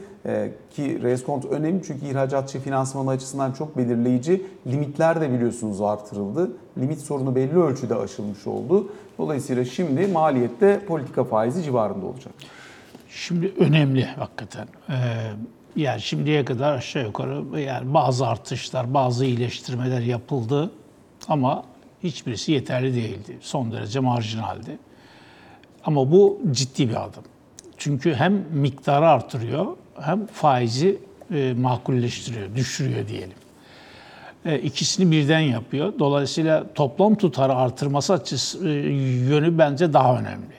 [0.71, 4.47] ki reskont önemli çünkü ihracatçı finansmanı açısından çok belirleyici.
[4.67, 6.51] Limitler de biliyorsunuz artırıldı.
[6.79, 8.93] Limit sorunu belli ölçüde aşılmış oldu.
[9.19, 12.35] Dolayısıyla şimdi maliyette politika faizi civarında olacak.
[13.09, 14.69] Şimdi önemli hakikaten.
[14.89, 14.95] Ee,
[15.77, 20.71] yani şimdiye kadar aşağı yukarı yani bazı artışlar, bazı iyileştirmeler yapıldı
[21.29, 21.65] ama
[22.03, 23.39] hiçbirisi yeterli değildi.
[23.41, 24.79] Son derece marjinaldi.
[25.85, 27.23] Ama bu ciddi bir adım.
[27.77, 29.67] Çünkü hem miktarı artırıyor
[30.01, 30.99] hem faizi
[31.35, 33.37] e, makulleştiriyor, düşürüyor diyelim.
[34.45, 35.93] E, ikisini birden yapıyor.
[35.99, 38.73] Dolayısıyla toplam tutarı artırması açısı e,
[39.29, 40.57] yönü bence daha önemli.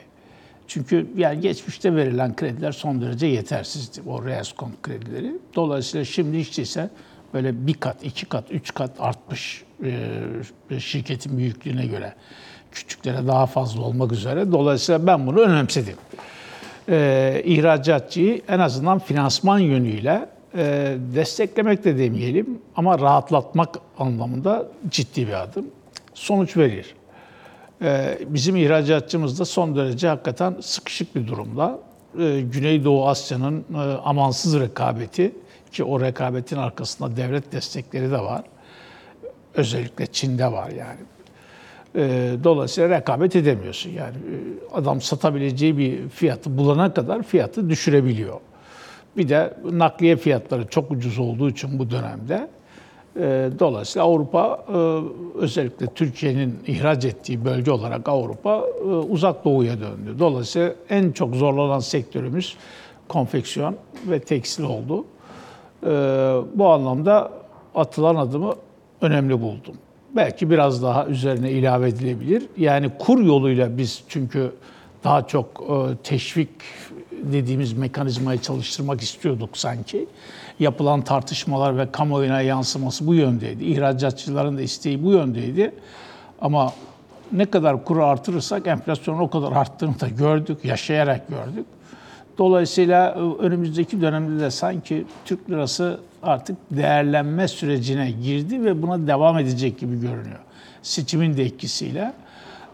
[0.68, 4.00] Çünkü yani geçmişte verilen krediler son derece yetersizdi.
[4.06, 5.32] O reaskont kredileri.
[5.54, 6.90] Dolayısıyla şimdi hiç değilse
[7.34, 9.64] böyle bir kat, iki kat, üç kat artmış
[10.70, 12.14] e, şirketin büyüklüğüne göre.
[12.72, 14.52] Küçüklere daha fazla olmak üzere.
[14.52, 15.96] Dolayısıyla ben bunu önemsedim
[16.88, 25.42] e, ihracatçıyı en azından finansman yönüyle e, desteklemek de demeyelim ama rahatlatmak anlamında ciddi bir
[25.42, 25.66] adım.
[26.14, 26.94] Sonuç verir.
[27.82, 31.78] E, bizim ihracatçımız da son derece hakikaten sıkışık bir durumda.
[32.18, 35.32] E, Güneydoğu Asya'nın e, amansız rekabeti
[35.72, 38.42] ki o rekabetin arkasında devlet destekleri de var.
[39.54, 41.00] Özellikle Çin'de var yani.
[41.96, 43.90] Ee, dolayısıyla rekabet edemiyorsun.
[43.90, 48.40] Yani e, adam satabileceği bir fiyatı bulana kadar fiyatı düşürebiliyor.
[49.16, 52.48] Bir de nakliye fiyatları çok ucuz olduğu için bu dönemde
[53.16, 54.76] e, dolayısıyla Avrupa e,
[55.38, 58.64] özellikle Türkiye'nin ihraç ettiği bölge olarak Avrupa
[59.08, 60.16] uzak doğuya döndü.
[60.18, 62.56] Dolayısıyla en çok zorlanan sektörümüz
[63.08, 65.04] konfeksiyon ve tekstil oldu.
[66.54, 67.32] Bu anlamda
[67.74, 68.54] atılan adımı
[69.00, 69.74] önemli buldum
[70.16, 72.42] belki biraz daha üzerine ilave edilebilir.
[72.56, 74.52] Yani kur yoluyla biz çünkü
[75.04, 76.50] daha çok e, teşvik
[77.22, 80.06] dediğimiz mekanizmayı çalıştırmak istiyorduk sanki.
[80.58, 83.64] Yapılan tartışmalar ve kamuoyuna yansıması bu yöndeydi.
[83.64, 85.72] İhracatçıların da isteği bu yöndeydi.
[86.40, 86.72] Ama
[87.32, 91.66] ne kadar kuru artırırsak enflasyonun o kadar arttığını da gördük, yaşayarak gördük.
[92.38, 99.38] Dolayısıyla e, önümüzdeki dönemde de sanki Türk lirası artık değerlenme sürecine girdi ve buna devam
[99.38, 100.38] edecek gibi görünüyor.
[100.82, 102.12] Seçimin de etkisiyle.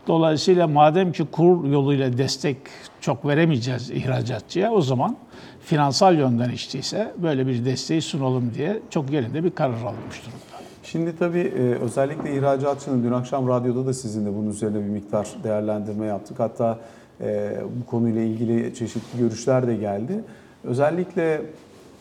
[0.06, 2.56] Dolayısıyla madem ki kur yoluyla destek
[3.00, 5.16] çok veremeyeceğiz ihracatçıya o zaman
[5.60, 10.64] finansal yönden işteyse böyle bir desteği sunalım diye çok yerinde bir karar alınmış durumda.
[10.82, 16.06] Şimdi tabii e, özellikle ihracatçının dün akşam radyoda da sizinle bunun üzerine bir miktar değerlendirme
[16.06, 16.40] yaptık.
[16.40, 16.78] Hatta
[17.20, 20.24] e, bu konuyla ilgili çeşitli görüşler de geldi.
[20.64, 21.42] Özellikle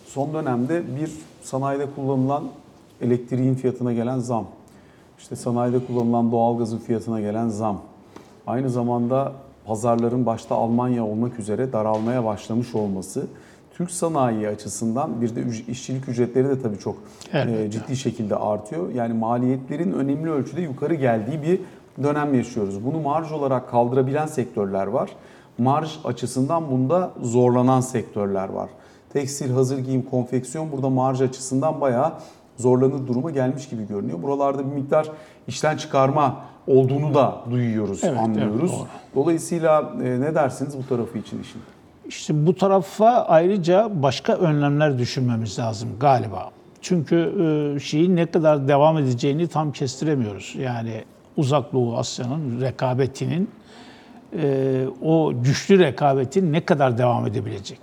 [0.08, 1.12] son dönemde bir
[1.44, 2.44] sanayide kullanılan
[3.02, 4.46] elektriğin fiyatına gelen zam,
[5.20, 7.82] işte sanayide kullanılan doğalgazın fiyatına gelen zam,
[8.48, 9.34] aynı zamanda
[9.66, 13.28] pazarların başta Almanya olmak üzere daralmaya başlamış olması
[13.74, 16.96] Türk sanayi açısından bir de işçilik ücretleri de tabii çok
[17.34, 17.60] evet.
[17.60, 18.90] E, ciddi şekilde artıyor.
[18.94, 21.60] Yani maliyetlerin önemli ölçüde yukarı geldiği bir
[22.04, 22.86] dönem yaşıyoruz.
[22.86, 25.10] Bunu marj olarak kaldırabilen sektörler var.
[25.58, 28.70] Marj açısından bunda zorlanan sektörler var.
[29.14, 32.14] Tekstil, hazır giyim, konfeksiyon burada marj açısından bayağı
[32.58, 34.24] zorlanır duruma gelmiş gibi görünüyor.
[34.24, 35.08] Buralarda bir miktar
[35.48, 38.72] işten çıkarma olduğunu da duyuyoruz, evet, anlıyoruz.
[38.78, 41.62] Evet, Dolayısıyla e, ne dersiniz bu tarafı için işin?
[42.08, 46.50] İşte bu tarafa ayrıca başka önlemler düşünmemiz lazım galiba.
[46.82, 47.16] Çünkü
[47.76, 50.56] e, şeyin ne kadar devam edeceğini tam kestiremiyoruz.
[50.60, 51.04] Yani
[51.38, 53.50] Uzak Doğu Asya'nın rekabetinin
[54.38, 57.80] e, o güçlü rekabetin ne kadar devam edebilecek?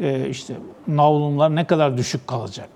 [0.00, 0.54] E, işte
[0.88, 2.68] navlunlar ne kadar düşük kalacak?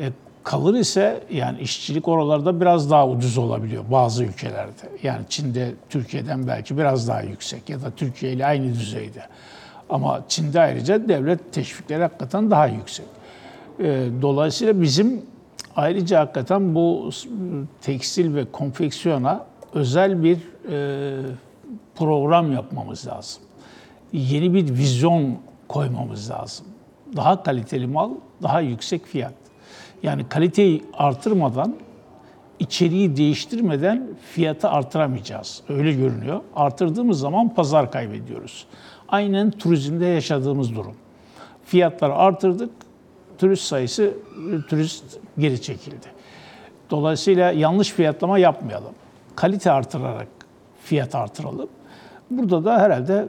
[0.00, 0.12] E,
[0.44, 4.90] kalır ise yani işçilik oralarda biraz daha ucuz olabiliyor bazı ülkelerde.
[5.02, 9.22] Yani Çin'de Türkiye'den belki biraz daha yüksek ya da Türkiye ile aynı düzeyde.
[9.90, 13.06] Ama Çin'de ayrıca devlet teşvikleri hakikaten daha yüksek.
[13.80, 15.22] E, dolayısıyla bizim
[15.76, 17.10] Ayrıca hakikaten bu
[17.80, 20.38] tekstil ve konfeksiyona özel bir
[20.70, 21.16] e,
[21.94, 23.42] program yapmamız lazım.
[24.12, 25.36] Yeni bir vizyon
[25.68, 26.66] koymamız lazım.
[27.16, 28.10] Daha kaliteli mal,
[28.42, 29.34] daha yüksek fiyat.
[30.02, 31.76] Yani kaliteyi artırmadan,
[32.58, 35.62] içeriği değiştirmeden fiyatı artıramayacağız.
[35.68, 36.40] Öyle görünüyor.
[36.56, 38.66] Artırdığımız zaman pazar kaybediyoruz.
[39.08, 40.94] Aynen turizmde yaşadığımız durum.
[41.64, 42.70] Fiyatları artırdık,
[43.38, 44.14] turist sayısı,
[44.68, 45.04] turist
[45.38, 46.06] geri çekildi.
[46.90, 48.92] Dolayısıyla yanlış fiyatlama yapmayalım.
[49.36, 50.28] Kalite artırarak
[50.82, 51.68] fiyat artıralım.
[52.30, 53.28] Burada da herhalde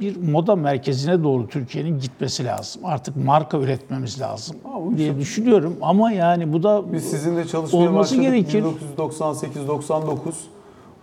[0.00, 2.82] bir moda merkezine doğru Türkiye'nin gitmesi lazım.
[2.84, 4.56] Artık marka üretmemiz lazım
[4.96, 5.76] diye düşünüyorum.
[5.82, 8.64] Ama yani bu da Biz sizinle çalışmaya olması başladık gerekir.
[8.98, 10.16] 1998-99.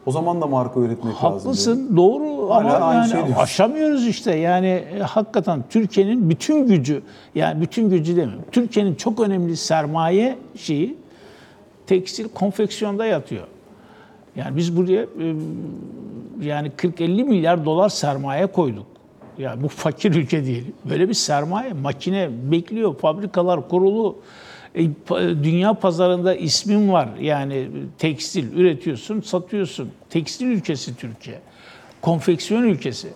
[0.05, 1.37] O zaman da marka üretmek lazım.
[1.37, 4.35] Haklısın, doğru Hala ama yani şey aşamıyoruz işte.
[4.35, 7.01] Yani e, hakikaten Türkiye'nin bütün gücü,
[7.35, 8.45] yani bütün gücü demiyorum.
[8.51, 10.97] Türkiye'nin çok önemli sermaye şeyi
[11.87, 13.47] tekstil konfeksiyonda yatıyor.
[14.35, 15.35] Yani biz buraya e,
[16.41, 18.85] yani 40-50 milyar dolar sermaye koyduk.
[19.37, 20.65] Yani bu fakir ülke değil.
[20.85, 24.17] Böyle bir sermaye, makine bekliyor, fabrikalar kurulu.
[24.75, 24.89] E,
[25.43, 27.09] dünya pazarında ismin var.
[27.21, 27.67] Yani
[27.97, 29.89] tekstil üretiyorsun, satıyorsun.
[30.09, 31.39] Tekstil ülkesi Türkiye.
[32.01, 33.07] Konfeksiyon ülkesi.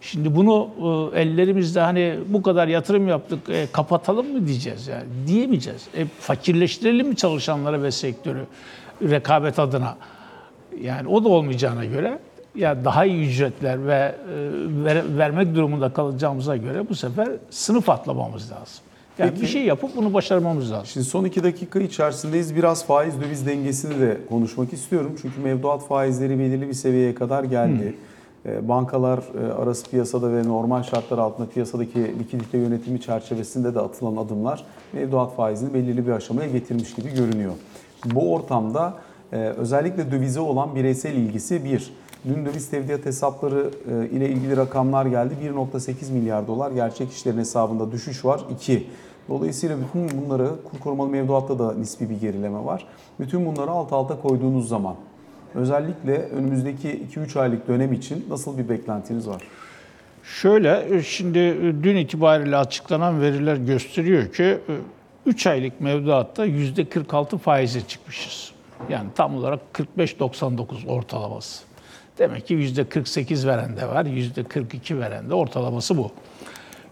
[0.00, 0.68] Şimdi bunu
[1.14, 5.04] e, ellerimizde hani bu kadar yatırım yaptık, e, kapatalım mı diyeceğiz yani?
[5.26, 5.88] Diyemeyeceğiz.
[5.96, 8.46] E, fakirleştirelim mi çalışanları ve sektörü
[9.02, 9.96] rekabet adına?
[10.82, 12.18] Yani o da olmayacağına göre
[12.54, 14.14] ya daha iyi ücretler ve e,
[14.84, 18.84] ver- vermek durumunda kalacağımıza göre bu sefer sınıf atlamamız lazım.
[19.18, 19.42] Yani Peki.
[19.42, 20.86] bir şey yapıp bunu başarmamız lazım.
[20.86, 22.56] Şimdi son iki dakika içerisindeyiz.
[22.56, 25.16] Biraz faiz döviz dengesini de konuşmak istiyorum.
[25.22, 27.94] Çünkü mevduat faizleri belirli bir seviyeye kadar geldi.
[28.46, 34.16] Ee, Bankalar e, arası piyasada ve normal şartlar altında piyasadaki likidite yönetimi çerçevesinde de atılan
[34.16, 37.52] adımlar mevduat faizini belirli bir aşamaya getirmiş gibi görünüyor.
[38.04, 38.94] Bu ortamda e,
[39.32, 41.92] özellikle dövize olan bireysel ilgisi bir.
[42.28, 45.34] Dün döviz tevdiat hesapları e, ile ilgili rakamlar geldi.
[45.44, 48.40] 1.8 milyar dolar gerçek işlerin hesabında düşüş var.
[48.50, 48.86] 2.
[49.28, 52.86] Dolayısıyla bütün bunları kur korumalı mevduatta da nispi bir gerileme var.
[53.20, 54.94] Bütün bunları alt alta koyduğunuz zaman
[55.54, 59.42] özellikle önümüzdeki 2-3 aylık dönem için nasıl bir beklentiniz var?
[60.22, 64.58] Şöyle, e, şimdi e, dün itibariyle açıklanan veriler gösteriyor ki
[65.26, 68.55] 3 aylık mevduatta %46 faize çıkmışız.
[68.88, 71.64] Yani tam olarak 45.99 ortalaması.
[72.18, 76.10] Demek ki %48 veren de var, %42 veren de ortalaması bu.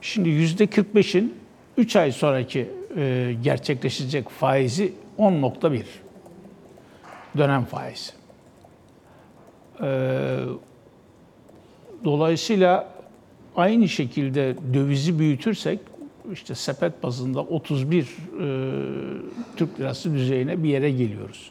[0.00, 1.34] Şimdi %45'in
[1.76, 5.82] 3 ay sonraki e, gerçekleşecek faizi 10.1
[7.36, 8.12] dönem faizi.
[9.82, 10.38] Ee,
[12.04, 12.88] Dolayısıyla
[13.56, 15.78] aynı şekilde dövizi büyütürsek
[16.32, 18.06] işte sepet bazında 31 e,
[19.56, 21.50] Türk lirası düzeyine bir yere geliyoruz.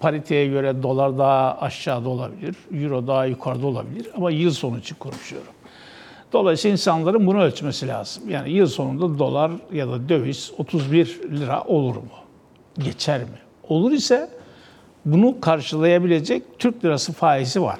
[0.00, 5.52] Pariteye göre dolar daha aşağıda olabilir, euro daha yukarıda olabilir ama yıl sonu için konuşuyorum.
[6.32, 8.30] Dolayısıyla insanların bunu ölçmesi lazım.
[8.30, 12.02] Yani yıl sonunda dolar ya da döviz 31 lira olur mu?
[12.78, 13.38] Geçer mi?
[13.68, 14.30] Olur ise
[15.04, 17.78] bunu karşılayabilecek Türk lirası faizi var.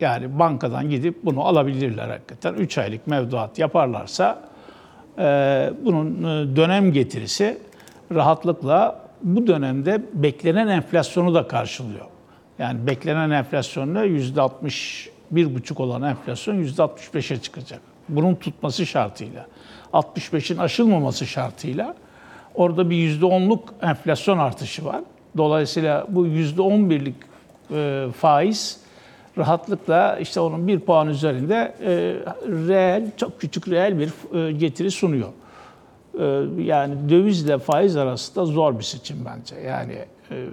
[0.00, 2.54] Yani bankadan gidip bunu alabilirler hakikaten.
[2.54, 4.42] 3 aylık mevduat yaparlarsa
[5.18, 5.22] e,
[5.84, 6.22] bunun
[6.56, 7.58] dönem getirisi
[8.14, 12.06] rahatlıkla bu dönemde beklenen enflasyonu da karşılıyor.
[12.58, 17.80] Yani beklenen enflasyonla %61,5 olan enflasyon %65'e çıkacak.
[18.08, 19.46] Bunun tutması şartıyla.
[19.92, 21.94] 65'in aşılmaması şartıyla
[22.54, 25.00] orada bir %10'luk enflasyon artışı var.
[25.36, 27.14] Dolayısıyla bu %11'lik
[27.70, 28.80] e, faiz
[29.38, 31.90] rahatlıkla işte onun bir puan üzerinde e,
[32.68, 35.28] reel, çok küçük reel bir e, getiri sunuyor.
[36.18, 36.24] E,
[36.62, 39.56] yani dövizle faiz arasında zor bir seçim bence.
[39.56, 39.98] Yani
[40.30, 40.46] e,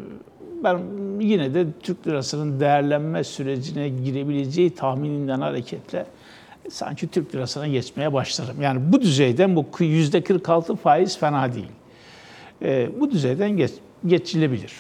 [0.63, 0.80] ben
[1.20, 6.06] yine de Türk lirasının değerlenme sürecine girebileceği tahmininden hareketle
[6.70, 8.62] sanki Türk lirasına geçmeye başlarım.
[8.62, 11.72] Yani bu düzeyden bu %46 faiz fena değil.
[12.62, 13.72] E, bu düzeyden geç,
[14.06, 14.74] geçilebilir.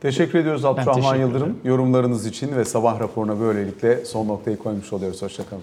[0.00, 1.58] Teşekkür ediyoruz Abdurrahman teşekkür Yıldırım.
[1.64, 5.22] Yorumlarınız için ve sabah raporuna böylelikle son noktayı koymuş oluyoruz.
[5.22, 5.62] Hoşçakalın.